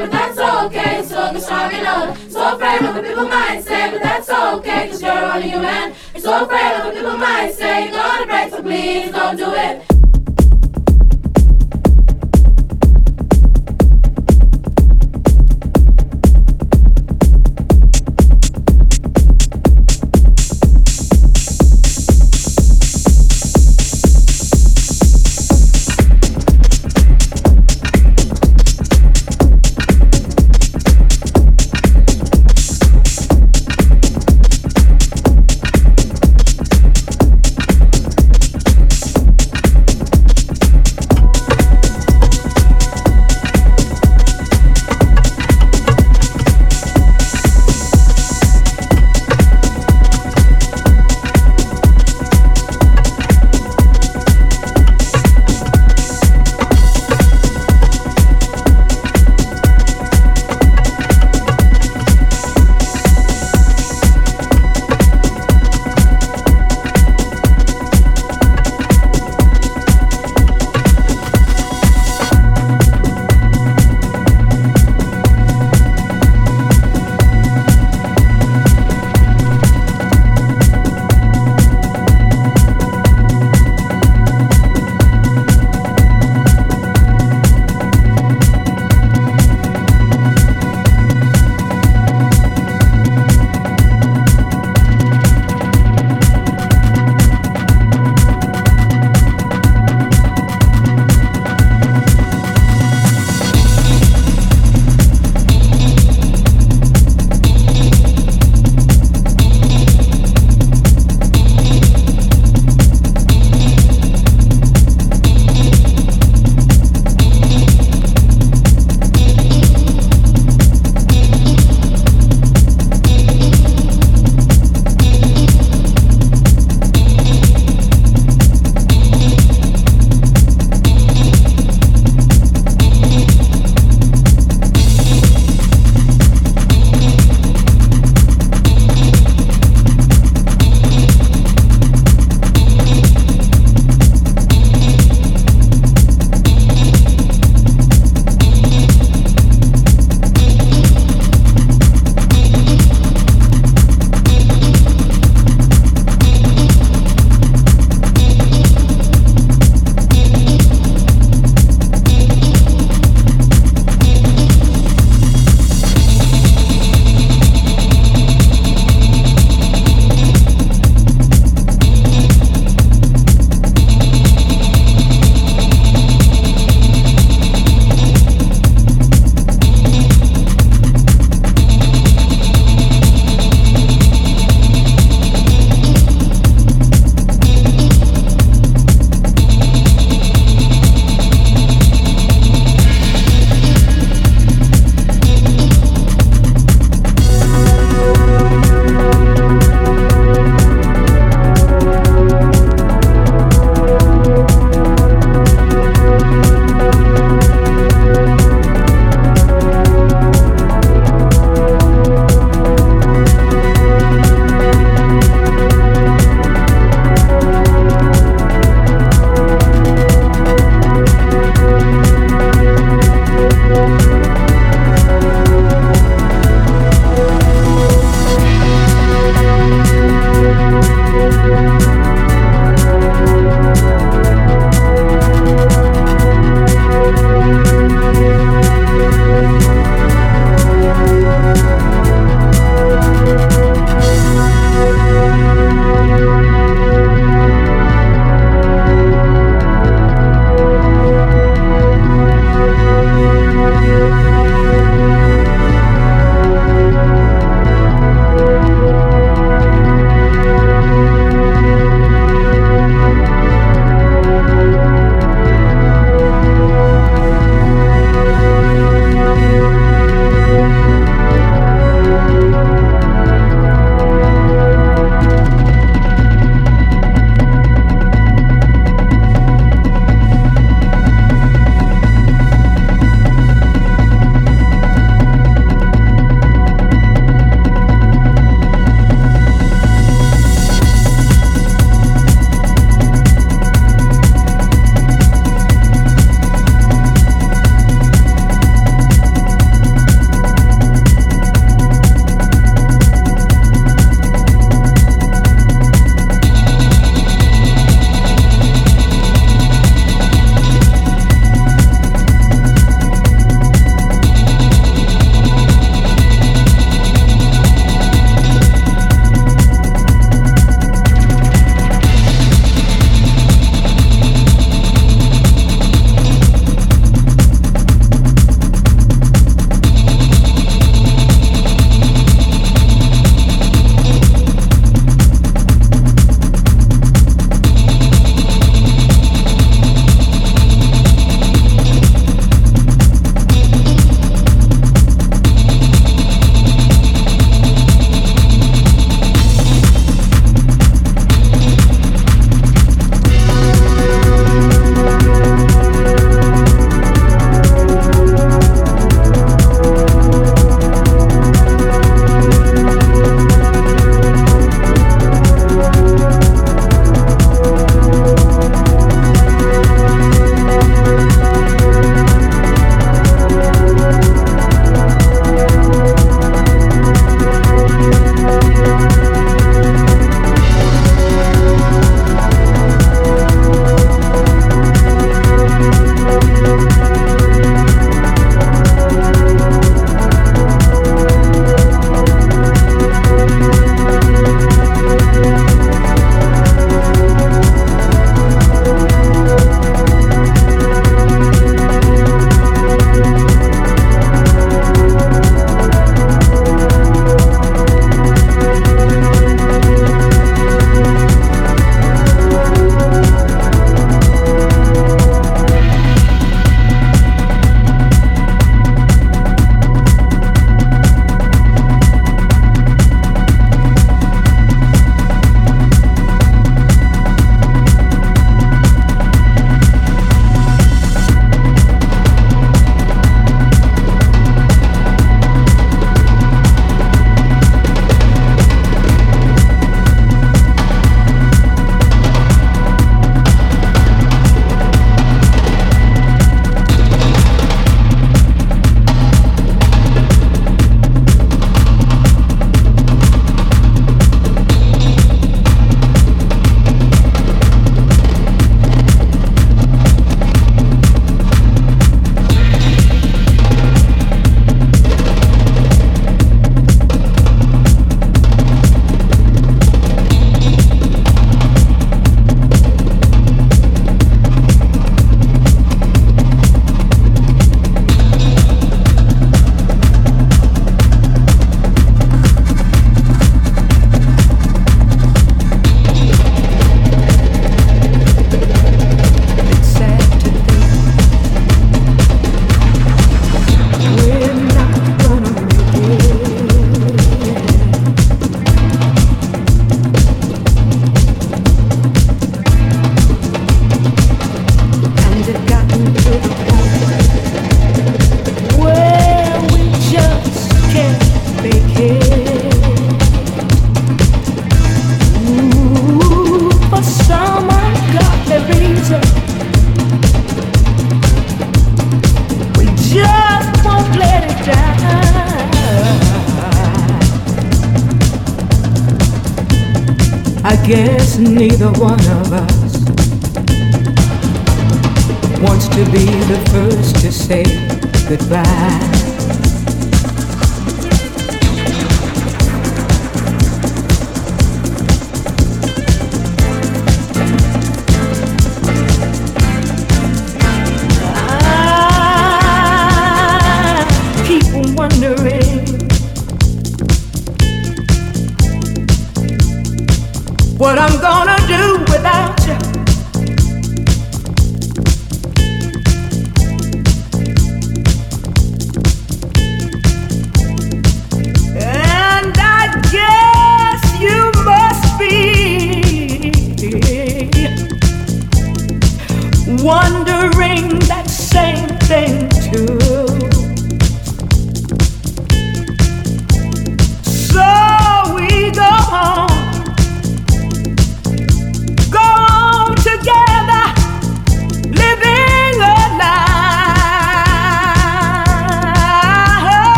[0.00, 1.02] but that's okay.
[1.04, 2.30] So the strong enough.
[2.30, 5.94] so afraid of what people might say, but that's okay, cause you're only human.
[6.12, 9.52] You're so afraid of what people might say, you're gonna break, so please don't do
[9.54, 9.93] it.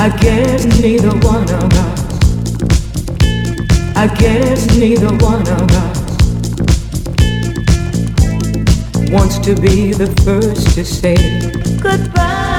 [0.00, 2.00] I guess neither one of us.
[3.96, 5.98] I guess neither one of us
[9.10, 11.16] wants to be the first to say
[11.82, 12.57] goodbye.